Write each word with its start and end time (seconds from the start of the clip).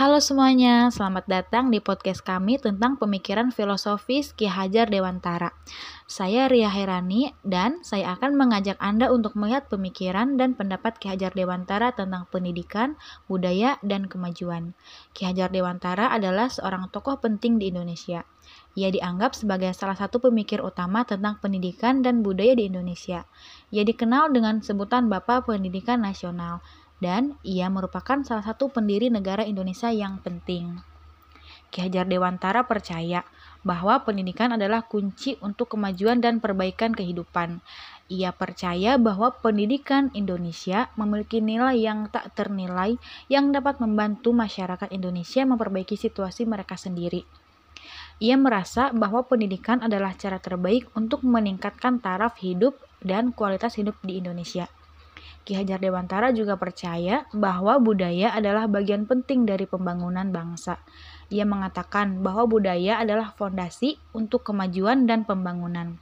Halo 0.00 0.16
semuanya, 0.16 0.88
selamat 0.88 1.28
datang 1.28 1.68
di 1.68 1.76
podcast 1.76 2.24
kami 2.24 2.56
tentang 2.56 2.96
pemikiran 2.96 3.52
filosofis 3.52 4.32
Ki 4.32 4.48
Hajar 4.48 4.88
Dewantara. 4.88 5.52
Saya 6.08 6.48
Ria 6.48 6.72
Herani 6.72 7.36
dan 7.44 7.84
saya 7.84 8.16
akan 8.16 8.32
mengajak 8.32 8.80
Anda 8.80 9.12
untuk 9.12 9.36
melihat 9.36 9.68
pemikiran 9.68 10.40
dan 10.40 10.56
pendapat 10.56 10.96
Ki 10.96 11.12
Hajar 11.12 11.36
Dewantara 11.36 11.92
tentang 11.92 12.24
pendidikan, 12.32 12.96
budaya, 13.28 13.76
dan 13.84 14.08
kemajuan. 14.08 14.72
Ki 15.12 15.28
Hajar 15.28 15.52
Dewantara 15.52 16.08
adalah 16.08 16.48
seorang 16.48 16.88
tokoh 16.88 17.20
penting 17.20 17.60
di 17.60 17.68
Indonesia. 17.68 18.24
Ia 18.72 18.88
dianggap 18.88 19.36
sebagai 19.36 19.68
salah 19.76 20.00
satu 20.00 20.16
pemikir 20.16 20.64
utama 20.64 21.04
tentang 21.04 21.36
pendidikan 21.44 22.00
dan 22.00 22.24
budaya 22.24 22.56
di 22.56 22.72
Indonesia. 22.72 23.28
Ia 23.68 23.84
dikenal 23.84 24.32
dengan 24.32 24.64
sebutan 24.64 25.12
Bapak 25.12 25.44
Pendidikan 25.44 26.00
Nasional 26.00 26.64
dan 27.00 27.40
ia 27.42 27.66
merupakan 27.72 28.20
salah 28.22 28.44
satu 28.44 28.68
pendiri 28.68 29.08
negara 29.08 29.42
Indonesia 29.42 29.88
yang 29.90 30.20
penting. 30.20 30.84
Ki 31.70 31.86
Hajar 31.86 32.04
Dewantara 32.06 32.66
percaya 32.66 33.22
bahwa 33.62 34.02
pendidikan 34.02 34.50
adalah 34.56 34.82
kunci 34.84 35.38
untuk 35.44 35.76
kemajuan 35.76 36.18
dan 36.18 36.42
perbaikan 36.42 36.90
kehidupan. 36.96 37.62
Ia 38.10 38.34
percaya 38.34 38.98
bahwa 38.98 39.30
pendidikan 39.38 40.10
Indonesia 40.18 40.90
memiliki 40.98 41.38
nilai 41.38 41.78
yang 41.78 42.10
tak 42.10 42.34
ternilai 42.34 42.98
yang 43.30 43.54
dapat 43.54 43.78
membantu 43.78 44.34
masyarakat 44.34 44.90
Indonesia 44.90 45.46
memperbaiki 45.46 45.94
situasi 45.94 46.42
mereka 46.42 46.74
sendiri. 46.74 47.22
Ia 48.18 48.34
merasa 48.34 48.90
bahwa 48.90 49.24
pendidikan 49.24 49.80
adalah 49.80 50.12
cara 50.18 50.42
terbaik 50.42 50.90
untuk 50.98 51.22
meningkatkan 51.22 52.02
taraf 52.02 52.36
hidup 52.42 52.76
dan 53.00 53.30
kualitas 53.30 53.78
hidup 53.78 53.96
di 54.02 54.18
Indonesia. 54.18 54.68
Ki 55.40 55.56
Hajar 55.56 55.80
Dewantara 55.80 56.30
juga 56.36 56.60
percaya 56.60 57.24
bahwa 57.32 57.80
budaya 57.80 58.30
adalah 58.36 58.68
bagian 58.68 59.08
penting 59.08 59.48
dari 59.48 59.64
pembangunan 59.64 60.28
bangsa. 60.28 60.78
Ia 61.32 61.48
mengatakan 61.48 62.20
bahwa 62.20 62.44
budaya 62.44 63.00
adalah 63.00 63.32
fondasi 63.34 63.96
untuk 64.12 64.44
kemajuan 64.44 65.08
dan 65.08 65.24
pembangunan. 65.24 65.96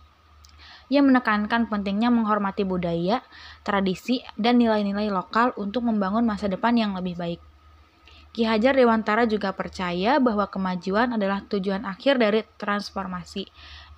Ia 0.88 1.04
menekankan 1.04 1.68
pentingnya 1.68 2.08
menghormati 2.08 2.64
budaya, 2.64 3.20
tradisi, 3.62 4.24
dan 4.40 4.58
nilai-nilai 4.58 5.12
lokal 5.12 5.52
untuk 5.60 5.84
membangun 5.84 6.24
masa 6.24 6.48
depan 6.48 6.74
yang 6.74 6.96
lebih 6.96 7.14
baik. 7.14 7.40
Ki 8.32 8.44
Hajar 8.44 8.76
Dewantara 8.76 9.24
juga 9.24 9.52
percaya 9.56 10.20
bahwa 10.20 10.48
kemajuan 10.48 11.16
adalah 11.16 11.44
tujuan 11.48 11.84
akhir 11.84 12.20
dari 12.20 12.44
transformasi. 12.60 13.48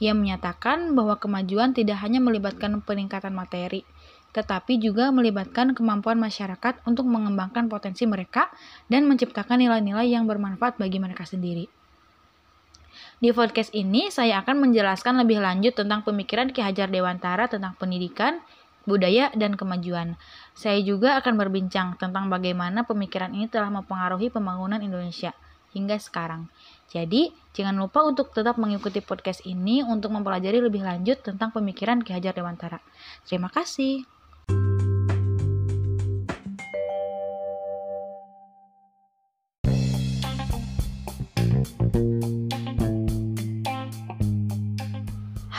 Ia 0.02 0.14
menyatakan 0.14 0.94
bahwa 0.94 1.18
kemajuan 1.18 1.74
tidak 1.74 2.02
hanya 2.02 2.22
melibatkan 2.22 2.78
peningkatan 2.82 3.34
materi, 3.34 3.86
tetapi 4.30 4.78
juga 4.78 5.10
melibatkan 5.10 5.74
kemampuan 5.74 6.18
masyarakat 6.18 6.82
untuk 6.86 7.06
mengembangkan 7.06 7.66
potensi 7.66 8.06
mereka 8.06 8.50
dan 8.86 9.06
menciptakan 9.10 9.58
nilai-nilai 9.58 10.06
yang 10.10 10.26
bermanfaat 10.30 10.78
bagi 10.78 11.02
mereka 11.02 11.26
sendiri. 11.26 11.66
Di 13.20 13.36
podcast 13.36 13.68
ini, 13.76 14.08
saya 14.08 14.40
akan 14.40 14.64
menjelaskan 14.64 15.20
lebih 15.20 15.44
lanjut 15.44 15.76
tentang 15.76 16.00
pemikiran 16.00 16.48
Ki 16.56 16.64
Hajar 16.64 16.88
Dewantara 16.88 17.52
tentang 17.52 17.76
pendidikan, 17.76 18.40
budaya, 18.88 19.28
dan 19.36 19.60
kemajuan. 19.60 20.16
Saya 20.56 20.80
juga 20.80 21.20
akan 21.20 21.36
berbincang 21.36 22.00
tentang 22.00 22.32
bagaimana 22.32 22.88
pemikiran 22.88 23.28
ini 23.36 23.44
telah 23.44 23.68
mempengaruhi 23.68 24.32
pembangunan 24.32 24.80
Indonesia 24.80 25.36
hingga 25.76 26.00
sekarang. 26.00 26.48
Jadi, 26.90 27.30
jangan 27.54 27.78
lupa 27.78 28.02
untuk 28.02 28.32
tetap 28.32 28.58
mengikuti 28.58 29.04
podcast 29.04 29.44
ini 29.46 29.84
untuk 29.84 30.10
mempelajari 30.10 30.58
lebih 30.58 30.82
lanjut 30.82 31.20
tentang 31.20 31.52
pemikiran 31.52 32.00
Ki 32.00 32.16
Hajar 32.16 32.32
Dewantara. 32.32 32.80
Terima 33.28 33.52
kasih. 33.52 34.19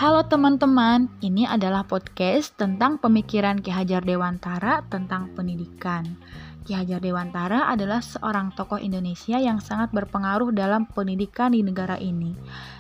Halo 0.02 0.26
teman-teman, 0.26 1.14
ini 1.22 1.46
adalah 1.46 1.86
podcast 1.86 2.58
tentang 2.58 2.98
pemikiran 2.98 3.62
Ki 3.62 3.70
Hajar 3.70 4.02
Dewantara 4.02 4.82
tentang 4.90 5.30
pendidikan. 5.38 6.18
Ki 6.66 6.74
Hajar 6.74 6.98
Dewantara 6.98 7.70
adalah 7.70 8.02
seorang 8.02 8.50
tokoh 8.58 8.82
Indonesia 8.82 9.38
yang 9.38 9.62
sangat 9.62 9.94
berpengaruh 9.94 10.58
dalam 10.58 10.90
pendidikan 10.90 11.54
di 11.54 11.62
negara 11.62 12.02
ini. 12.02 12.34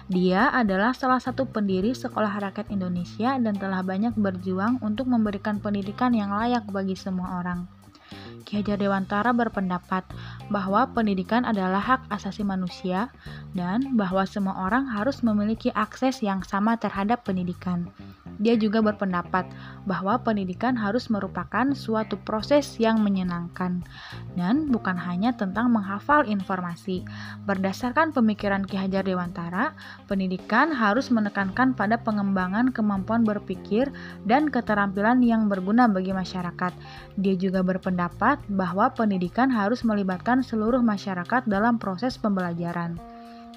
Dia 0.09 0.49
adalah 0.49 0.97
salah 0.97 1.21
satu 1.21 1.45
pendiri 1.45 1.93
Sekolah 1.93 2.41
Rakyat 2.41 2.73
Indonesia 2.73 3.37
dan 3.37 3.53
telah 3.53 3.85
banyak 3.85 4.17
berjuang 4.17 4.81
untuk 4.81 5.05
memberikan 5.05 5.61
pendidikan 5.61 6.17
yang 6.17 6.33
layak 6.33 6.65
bagi 6.73 6.97
semua 6.97 7.37
orang. 7.37 7.80
Ki 8.51 8.59
Hajar 8.59 8.75
Dewantara 8.83 9.31
berpendapat 9.31 10.03
bahwa 10.51 10.83
pendidikan 10.91 11.47
adalah 11.47 11.79
hak 11.79 12.11
asasi 12.11 12.43
manusia 12.43 13.07
dan 13.55 13.95
bahwa 13.95 14.27
semua 14.27 14.67
orang 14.67 14.91
harus 14.91 15.23
memiliki 15.23 15.71
akses 15.71 16.19
yang 16.19 16.43
sama 16.43 16.75
terhadap 16.75 17.23
pendidikan. 17.23 17.87
Dia 18.41 18.57
juga 18.57 18.81
berpendapat 18.81 19.45
bahwa 19.85 20.17
pendidikan 20.17 20.73
harus 20.73 21.13
merupakan 21.13 21.77
suatu 21.77 22.17
proses 22.25 22.73
yang 22.81 23.05
menyenangkan 23.05 23.85
dan 24.33 24.73
bukan 24.73 24.97
hanya 24.97 25.29
tentang 25.37 25.69
menghafal 25.69 26.25
informasi. 26.25 27.05
Berdasarkan 27.45 28.09
pemikiran 28.09 28.65
Ki 28.65 28.81
Hajar 28.81 29.05
Dewantara, 29.05 29.77
pendidikan 30.09 30.73
harus 30.73 31.13
menekankan 31.13 31.77
pada 31.77 32.01
pengembangan 32.01 32.73
kemampuan 32.73 33.21
berpikir 33.21 33.93
dan 34.25 34.49
keterampilan 34.49 35.21
yang 35.21 35.45
berguna 35.45 35.85
bagi 35.85 36.09
masyarakat. 36.09 36.73
Dia 37.21 37.35
juga 37.37 37.61
berpendapat 37.61 38.41
bahwa 38.49 38.89
pendidikan 38.89 39.53
harus 39.53 39.85
melibatkan 39.85 40.41
seluruh 40.41 40.81
masyarakat 40.81 41.45
dalam 41.45 41.77
proses 41.77 42.17
pembelajaran. 42.17 43.10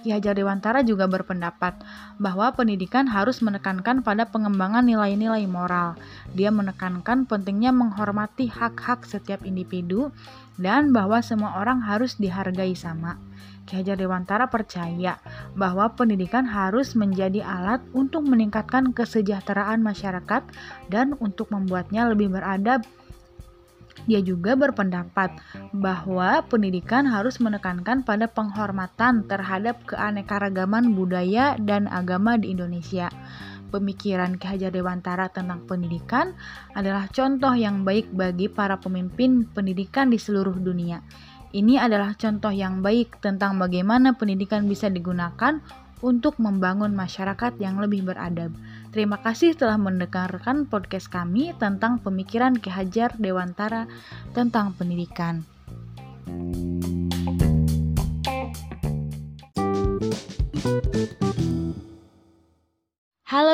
Ki 0.04 0.12
Hajar 0.12 0.36
Dewantara 0.36 0.84
juga 0.84 1.08
berpendapat 1.08 1.80
bahwa 2.20 2.52
pendidikan 2.52 3.08
harus 3.08 3.40
menekankan 3.40 4.04
pada 4.04 4.28
pengembangan 4.28 4.84
nilai-nilai 4.84 5.48
moral. 5.48 5.96
Dia 6.36 6.52
menekankan 6.52 7.24
pentingnya 7.24 7.72
menghormati 7.72 8.52
hak-hak 8.52 9.08
setiap 9.08 9.48
individu 9.48 10.12
dan 10.60 10.92
bahwa 10.92 11.24
semua 11.24 11.56
orang 11.56 11.80
harus 11.80 12.20
dihargai 12.20 12.76
sama. 12.76 13.16
Ki 13.64 13.80
Hajar 13.80 13.96
Dewantara 13.96 14.44
percaya 14.52 15.16
bahwa 15.56 15.88
pendidikan 15.96 16.44
harus 16.44 16.92
menjadi 16.92 17.40
alat 17.40 17.80
untuk 17.96 18.28
meningkatkan 18.28 18.92
kesejahteraan 18.92 19.80
masyarakat 19.80 20.44
dan 20.92 21.16
untuk 21.16 21.48
membuatnya 21.48 22.12
lebih 22.12 22.28
beradab 22.28 22.84
dia 24.04 24.20
juga 24.20 24.58
berpendapat 24.58 25.32
bahwa 25.72 26.44
pendidikan 26.46 27.08
harus 27.08 27.40
menekankan 27.40 28.04
pada 28.04 28.28
penghormatan 28.28 29.24
terhadap 29.24 29.80
keanekaragaman 29.88 30.92
budaya 30.92 31.56
dan 31.56 31.88
agama 31.88 32.36
di 32.36 32.52
Indonesia. 32.52 33.08
Pemikiran 33.74 34.38
Ki 34.38 34.54
Hajar 34.54 34.70
Dewantara 34.70 35.26
tentang 35.34 35.66
pendidikan 35.66 36.38
adalah 36.78 37.10
contoh 37.10 37.58
yang 37.58 37.82
baik 37.82 38.06
bagi 38.14 38.46
para 38.46 38.78
pemimpin 38.78 39.50
pendidikan 39.50 40.14
di 40.14 40.18
seluruh 40.20 40.54
dunia. 40.54 41.02
Ini 41.54 41.82
adalah 41.82 42.14
contoh 42.14 42.54
yang 42.54 42.82
baik 42.82 43.18
tentang 43.18 43.58
bagaimana 43.58 44.14
pendidikan 44.14 44.66
bisa 44.70 44.90
digunakan 44.90 45.58
untuk 46.04 46.36
membangun 46.36 46.92
masyarakat 46.92 47.56
yang 47.62 47.80
lebih 47.80 48.04
beradab. 48.04 48.52
Terima 48.94 49.18
kasih 49.18 49.58
telah 49.58 49.74
mendengarkan 49.74 50.70
podcast 50.70 51.10
kami 51.10 51.50
tentang 51.58 51.98
pemikiran 51.98 52.54
Ki 52.54 52.70
Hajar 52.70 53.10
Dewantara 53.18 53.90
tentang 54.30 54.70
pendidikan. 54.78 55.42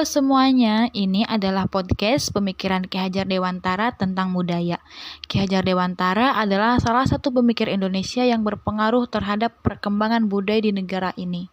Semuanya, 0.00 0.88
ini 0.96 1.28
adalah 1.28 1.68
podcast 1.68 2.32
pemikiran 2.32 2.88
Ki 2.88 2.96
Hajar 2.96 3.28
Dewantara 3.28 3.92
tentang 3.92 4.32
budaya. 4.32 4.80
Ki 5.28 5.44
Hajar 5.44 5.60
Dewantara 5.60 6.40
adalah 6.40 6.80
salah 6.80 7.04
satu 7.04 7.28
pemikir 7.28 7.68
Indonesia 7.68 8.24
yang 8.24 8.40
berpengaruh 8.40 9.12
terhadap 9.12 9.60
perkembangan 9.60 10.24
budaya 10.24 10.64
di 10.64 10.72
negara 10.72 11.12
ini. 11.20 11.52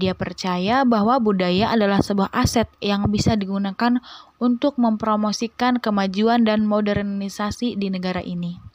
Dia 0.00 0.16
percaya 0.16 0.88
bahwa 0.88 1.20
budaya 1.20 1.68
adalah 1.68 2.00
sebuah 2.00 2.32
aset 2.32 2.72
yang 2.80 3.12
bisa 3.12 3.36
digunakan 3.36 4.00
untuk 4.40 4.80
mempromosikan 4.80 5.76
kemajuan 5.76 6.48
dan 6.48 6.64
modernisasi 6.64 7.76
di 7.76 7.92
negara 7.92 8.24
ini. 8.24 8.71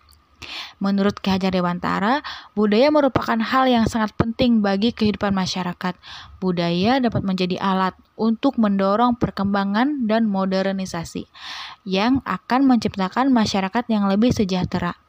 Menurut 0.77 1.17
Ki 1.17 1.33
Hajar 1.33 1.49
Dewantara, 1.49 2.21
budaya 2.53 2.93
merupakan 2.93 3.37
hal 3.39 3.65
yang 3.65 3.89
sangat 3.89 4.13
penting 4.13 4.61
bagi 4.61 4.93
kehidupan 4.93 5.33
masyarakat. 5.33 5.97
Budaya 6.37 7.01
dapat 7.01 7.25
menjadi 7.25 7.57
alat 7.57 7.97
untuk 8.17 8.57
mendorong 8.61 9.17
perkembangan 9.17 10.05
dan 10.05 10.29
modernisasi 10.29 11.25
yang 11.87 12.21
akan 12.25 12.69
menciptakan 12.69 13.33
masyarakat 13.33 13.83
yang 13.89 14.05
lebih 14.05 14.35
sejahtera. 14.35 15.06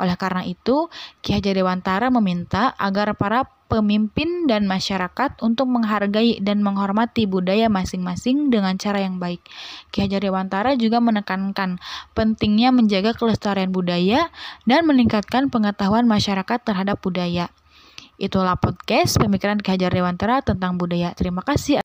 Oleh 0.00 0.16
karena 0.16 0.44
itu, 0.46 0.88
Ki 1.20 1.36
Hajar 1.36 1.52
Dewantara 1.56 2.08
meminta 2.08 2.72
agar 2.80 3.12
para 3.18 3.44
pemimpin 3.68 4.48
dan 4.48 4.64
masyarakat 4.64 5.44
untuk 5.44 5.68
menghargai 5.68 6.40
dan 6.40 6.64
menghormati 6.64 7.28
budaya 7.28 7.68
masing-masing 7.68 8.48
dengan 8.48 8.80
cara 8.80 9.04
yang 9.04 9.20
baik. 9.20 9.44
Ki 9.92 10.08
Hajar 10.08 10.24
Dewantara 10.24 10.74
juga 10.74 11.04
menekankan 11.04 11.76
pentingnya 12.16 12.72
menjaga 12.72 13.12
kelestarian 13.12 13.70
budaya 13.70 14.32
dan 14.64 14.88
meningkatkan 14.88 15.52
pengetahuan 15.52 16.08
masyarakat 16.08 16.58
terhadap 16.64 16.96
budaya. 17.04 17.52
Itulah 18.18 18.56
podcast 18.58 19.20
pemikiran 19.20 19.60
Ki 19.60 19.76
Hajar 19.76 19.92
Dewantara 19.92 20.40
tentang 20.40 20.80
budaya. 20.80 21.12
Terima 21.12 21.44
kasih. 21.44 21.84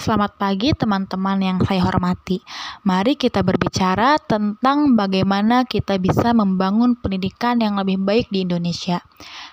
Selamat 0.00 0.32
pagi 0.40 0.72
teman-teman 0.72 1.36
yang 1.44 1.58
saya 1.60 1.84
hormati. 1.84 2.40
Mari 2.88 3.20
kita 3.20 3.44
berbicara 3.44 4.16
tentang 4.16 4.96
bagaimana 4.96 5.68
kita 5.68 6.00
bisa 6.00 6.32
membangun 6.32 6.96
pendidikan 6.96 7.60
yang 7.60 7.76
lebih 7.76 8.00
baik 8.00 8.32
di 8.32 8.48
Indonesia. 8.48 9.04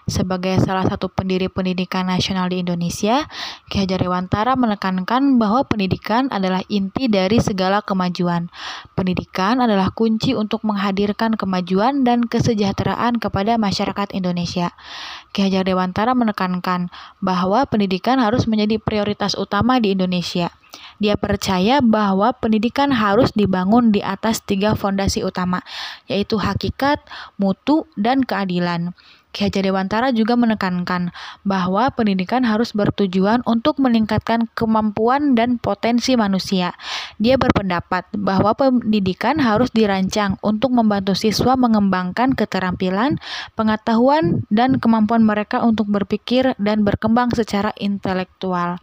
Sebagai 0.07 0.55
salah 0.63 0.87
satu 0.87 1.11
pendiri 1.11 1.51
pendidikan 1.51 2.07
nasional 2.07 2.47
di 2.47 2.63
Indonesia, 2.63 3.27
Ki 3.67 3.83
Hajar 3.83 3.99
Dewantara 3.99 4.55
menekankan 4.55 5.35
bahwa 5.35 5.67
pendidikan 5.67 6.31
adalah 6.31 6.63
inti 6.71 7.11
dari 7.11 7.43
segala 7.43 7.83
kemajuan. 7.83 8.47
Pendidikan 8.95 9.59
adalah 9.59 9.91
kunci 9.91 10.31
untuk 10.31 10.63
menghadirkan 10.63 11.35
kemajuan 11.35 12.07
dan 12.07 12.23
kesejahteraan 12.23 13.19
kepada 13.19 13.59
masyarakat 13.59 14.15
Indonesia. 14.15 14.71
Ki 15.35 15.43
Hajar 15.43 15.67
Dewantara 15.67 16.15
menekankan 16.15 16.87
bahwa 17.19 17.67
pendidikan 17.67 18.23
harus 18.23 18.47
menjadi 18.47 18.79
prioritas 18.79 19.35
utama 19.35 19.83
di 19.83 19.91
Indonesia. 19.91 20.36
Dia 20.97 21.17
percaya 21.17 21.81
bahwa 21.81 22.33
pendidikan 22.33 22.89
harus 22.89 23.29
dibangun 23.33 23.93
di 23.93 24.01
atas 24.01 24.41
tiga 24.41 24.73
fondasi 24.73 25.21
utama, 25.21 25.61
yaitu 26.09 26.41
hakikat, 26.41 27.01
mutu, 27.37 27.85
dan 27.93 28.25
keadilan. 28.25 28.97
Ki 29.29 29.45
Hajar 29.45 29.69
Dewantara 29.69 30.09
juga 30.09 30.33
menekankan 30.33 31.13
bahwa 31.45 31.93
pendidikan 31.93 32.41
harus 32.41 32.73
bertujuan 32.73 33.45
untuk 33.45 33.77
meningkatkan 33.77 34.49
kemampuan 34.57 35.37
dan 35.37 35.61
potensi 35.61 36.17
manusia. 36.17 36.73
Dia 37.21 37.37
berpendapat 37.37 38.09
bahwa 38.17 38.57
pendidikan 38.57 39.37
harus 39.37 39.69
dirancang 39.69 40.41
untuk 40.41 40.73
membantu 40.73 41.13
siswa 41.13 41.53
mengembangkan 41.53 42.33
keterampilan, 42.33 43.21
pengetahuan, 43.53 44.41
dan 44.49 44.81
kemampuan 44.81 45.21
mereka 45.21 45.61
untuk 45.61 45.85
berpikir 45.85 46.57
dan 46.57 46.81
berkembang 46.81 47.29
secara 47.29 47.77
intelektual. 47.77 48.81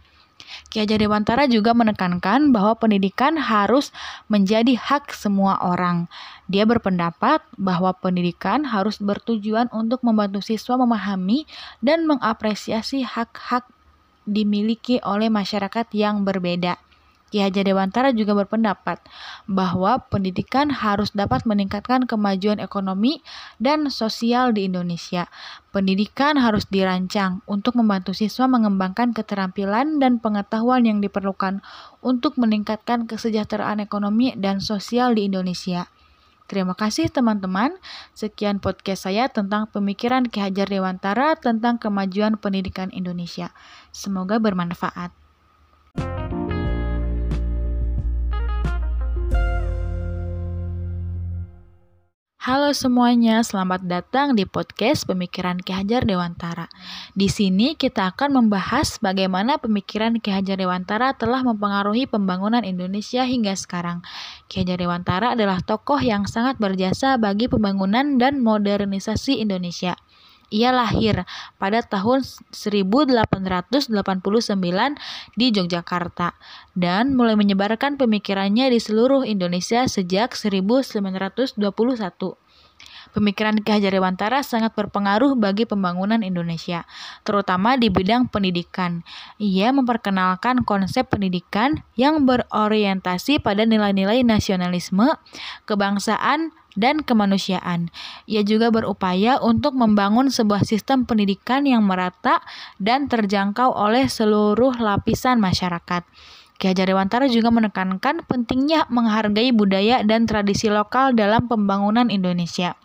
Ki 0.71 0.83
Hajar 0.83 0.99
Dewantara 0.99 1.45
juga 1.45 1.75
menekankan 1.75 2.51
bahwa 2.51 2.75
pendidikan 2.75 3.39
harus 3.39 3.93
menjadi 4.27 4.75
hak 4.75 5.13
semua 5.15 5.59
orang. 5.61 6.07
Dia 6.45 6.67
berpendapat 6.67 7.41
bahwa 7.57 7.95
pendidikan 7.97 8.67
harus 8.67 9.01
bertujuan 9.01 9.71
untuk 9.73 10.03
membantu 10.05 10.43
siswa 10.45 10.77
memahami 10.77 11.49
dan 11.81 12.05
mengapresiasi 12.05 13.05
hak-hak 13.05 13.65
dimiliki 14.25 14.97
oleh 15.05 15.29
masyarakat 15.29 15.85
yang 15.93 16.25
berbeda. 16.25 16.81
Ki 17.33 17.41
Hajar 17.41 17.65
Dewantara 17.65 18.13
juga 18.13 18.37
berpendapat 18.37 19.01
bahwa 19.49 19.97
pendidikan 20.13 20.69
harus 20.69 21.09
dapat 21.09 21.41
meningkatkan 21.49 22.05
kemajuan 22.05 22.61
ekonomi 22.61 23.25
dan 23.57 23.89
sosial 23.89 24.53
di 24.53 24.69
Indonesia. 24.69 25.25
Pendidikan 25.73 26.37
harus 26.37 26.69
dirancang 26.69 27.41
untuk 27.49 27.75
membantu 27.81 28.13
siswa 28.13 28.45
mengembangkan 28.45 29.11
keterampilan 29.11 29.97
dan 29.97 30.21
pengetahuan 30.21 30.85
yang 30.85 31.01
diperlukan 31.01 31.65
untuk 32.05 32.37
meningkatkan 32.37 33.09
kesejahteraan 33.09 33.81
ekonomi 33.81 34.37
dan 34.37 34.61
sosial 34.61 35.17
di 35.17 35.25
Indonesia. 35.25 35.89
Terima 36.45 36.77
kasih 36.77 37.09
teman-teman. 37.09 37.73
Sekian 38.13 38.61
podcast 38.61 39.09
saya 39.09 39.25
tentang 39.33 39.65
pemikiran 39.73 40.29
Ki 40.29 40.45
Hajar 40.45 40.69
Dewantara 40.69 41.33
tentang 41.33 41.81
kemajuan 41.81 42.37
pendidikan 42.37 42.93
Indonesia. 42.93 43.49
Semoga 43.89 44.37
bermanfaat. 44.37 45.24
Halo 52.45 52.77
semuanya, 52.77 53.41
selamat 53.41 53.89
datang 53.89 54.37
di 54.37 54.45
podcast 54.45 55.09
Pemikiran 55.09 55.57
Ki 55.57 55.73
Hajar 55.73 56.05
Dewantara. 56.05 56.69
Di 57.17 57.25
sini 57.25 57.73
kita 57.73 58.13
akan 58.13 58.37
membahas 58.37 59.01
bagaimana 59.01 59.57
pemikiran 59.57 60.21
Ki 60.21 60.29
Hajar 60.29 60.61
Dewantara 60.61 61.17
telah 61.17 61.41
mempengaruhi 61.41 62.05
pembangunan 62.05 62.61
Indonesia 62.61 63.25
hingga 63.25 63.57
sekarang. 63.57 64.05
Ki 64.45 64.61
Hajar 64.61 64.77
Dewantara 64.77 65.33
adalah 65.33 65.57
tokoh 65.65 65.97
yang 65.97 66.29
sangat 66.29 66.61
berjasa 66.61 67.17
bagi 67.17 67.49
pembangunan 67.49 68.21
dan 68.21 68.45
modernisasi 68.45 69.41
Indonesia. 69.41 69.97
Ia 70.53 70.69
lahir 70.69 71.25
pada 71.57 71.81
tahun 71.81 72.21
1889 72.21 73.33
di 75.33 75.47
Yogyakarta 75.49 76.37
dan 76.77 77.17
mulai 77.17 77.33
menyebarkan 77.33 77.97
pemikirannya 77.97 78.69
di 78.69 78.77
seluruh 78.77 79.25
Indonesia 79.25 79.89
sejak 79.89 80.37
1921. 80.37 82.44
Pemikiran 83.15 83.55
Ki 83.63 83.71
Hajar 83.71 83.95
Dewantara 83.95 84.43
sangat 84.43 84.75
berpengaruh 84.75 85.39
bagi 85.39 85.63
pembangunan 85.63 86.19
Indonesia, 86.19 86.83
terutama 87.23 87.79
di 87.79 87.87
bidang 87.87 88.27
pendidikan. 88.27 89.07
Ia 89.39 89.71
memperkenalkan 89.71 90.67
konsep 90.67 91.07
pendidikan 91.07 91.79
yang 91.95 92.27
berorientasi 92.27 93.39
pada 93.39 93.63
nilai-nilai 93.63 94.19
nasionalisme, 94.27 95.15
kebangsaan, 95.63 96.51
dan 96.75 97.07
kemanusiaan. 97.07 97.87
Ia 98.27 98.43
juga 98.43 98.67
berupaya 98.67 99.39
untuk 99.39 99.79
membangun 99.79 100.27
sebuah 100.27 100.67
sistem 100.67 101.07
pendidikan 101.07 101.63
yang 101.63 101.87
merata 101.87 102.43
dan 102.83 103.07
terjangkau 103.07 103.71
oleh 103.71 104.11
seluruh 104.11 104.75
lapisan 104.75 105.39
masyarakat. 105.39 106.03
Ki 106.59 106.71
Hajar 106.71 106.91
Dewantara 106.91 107.31
juga 107.31 107.47
menekankan 107.47 108.27
pentingnya 108.27 108.91
menghargai 108.91 109.55
budaya 109.55 110.03
dan 110.03 110.27
tradisi 110.27 110.67
lokal 110.67 111.15
dalam 111.15 111.47
pembangunan 111.47 112.11
Indonesia. 112.11 112.75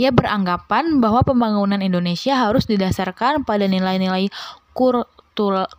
Ia 0.00 0.14
beranggapan 0.14 1.00
bahwa 1.02 1.20
pembangunan 1.26 1.80
Indonesia 1.84 2.38
harus 2.38 2.64
didasarkan 2.68 3.44
pada 3.44 3.68
nilai-nilai 3.68 4.32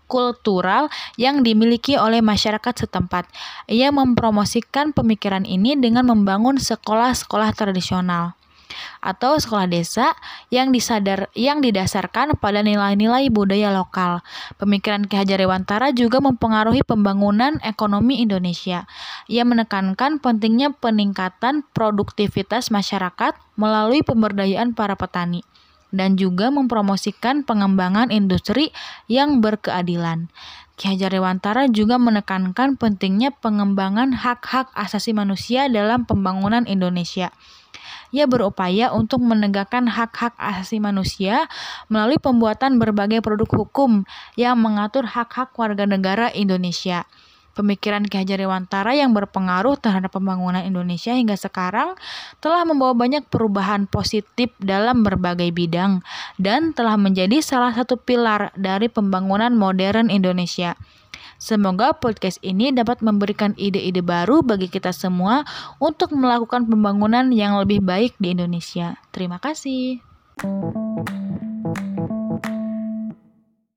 kultural 0.10 0.90
yang 1.18 1.42
dimiliki 1.42 1.98
oleh 1.98 2.22
masyarakat 2.22 2.86
setempat. 2.86 3.30
Ia 3.70 3.90
mempromosikan 3.90 4.94
pemikiran 4.94 5.46
ini 5.46 5.78
dengan 5.78 6.10
membangun 6.10 6.62
sekolah-sekolah 6.62 7.54
tradisional 7.58 8.38
atau 9.00 9.40
sekolah 9.40 9.68
desa 9.68 10.14
yang 10.54 10.70
disadar 10.70 11.30
yang 11.38 11.60
didasarkan 11.60 12.38
pada 12.38 12.62
nilai-nilai 12.62 13.30
budaya 13.30 13.74
lokal. 13.74 14.22
Pemikiran 14.62 15.06
Ki 15.10 15.18
Hajar 15.20 15.40
Dewantara 15.42 15.90
juga 15.96 16.22
mempengaruhi 16.24 16.86
pembangunan 16.86 17.58
ekonomi 17.62 18.22
Indonesia. 18.22 18.86
Ia 19.32 19.44
menekankan 19.44 20.20
pentingnya 20.20 20.74
peningkatan 20.78 21.66
produktivitas 21.74 22.70
masyarakat 22.74 23.36
melalui 23.56 24.02
pemberdayaan 24.02 24.74
para 24.74 24.98
petani 24.98 25.46
dan 25.94 26.18
juga 26.18 26.50
mempromosikan 26.50 27.46
pengembangan 27.46 28.10
industri 28.10 28.74
yang 29.06 29.40
berkeadilan. 29.40 30.34
Ki 30.74 30.90
Hajar 30.90 31.14
Dewantara 31.14 31.70
juga 31.70 32.02
menekankan 32.02 32.82
pentingnya 32.82 33.30
pengembangan 33.30 34.18
hak-hak 34.18 34.74
asasi 34.74 35.14
manusia 35.14 35.70
dalam 35.70 36.10
pembangunan 36.10 36.66
Indonesia. 36.66 37.30
Ia 38.14 38.30
berupaya 38.30 38.94
untuk 38.94 39.26
menegakkan 39.26 39.90
hak-hak 39.90 40.38
asasi 40.38 40.78
manusia 40.78 41.50
melalui 41.90 42.22
pembuatan 42.22 42.78
berbagai 42.78 43.26
produk 43.26 43.50
hukum 43.50 44.06
yang 44.38 44.62
mengatur 44.62 45.10
hak-hak 45.10 45.50
warga 45.58 45.90
negara 45.90 46.30
Indonesia. 46.30 47.10
Pemikiran 47.54 48.02
Ki 48.10 48.18
Hajar 48.18 48.42
Dewantara 48.42 48.98
yang 48.98 49.14
berpengaruh 49.14 49.78
terhadap 49.78 50.18
pembangunan 50.18 50.66
Indonesia 50.66 51.14
hingga 51.14 51.38
sekarang 51.38 51.94
telah 52.42 52.66
membawa 52.66 52.98
banyak 52.98 53.30
perubahan 53.30 53.86
positif 53.86 54.50
dalam 54.58 55.06
berbagai 55.06 55.54
bidang 55.54 56.02
dan 56.42 56.74
telah 56.74 56.98
menjadi 56.98 57.46
salah 57.46 57.70
satu 57.70 57.98
pilar 57.98 58.50
dari 58.58 58.90
pembangunan 58.90 59.54
modern 59.54 60.10
Indonesia. 60.10 60.74
Semoga 61.44 61.92
podcast 61.92 62.40
ini 62.40 62.72
dapat 62.72 63.04
memberikan 63.04 63.52
ide-ide 63.60 64.00
baru 64.00 64.40
bagi 64.48 64.72
kita 64.72 64.96
semua 64.96 65.44
untuk 65.76 66.16
melakukan 66.16 66.64
pembangunan 66.72 67.36
yang 67.36 67.60
lebih 67.60 67.84
baik 67.84 68.16
di 68.16 68.32
Indonesia. 68.32 68.96
Terima 69.12 69.44
kasih. 69.44 70.00